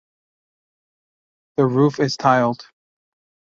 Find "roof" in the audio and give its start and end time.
1.67-1.99